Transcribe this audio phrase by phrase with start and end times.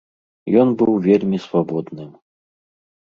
[0.61, 2.11] Ён быў вельмі свабодным.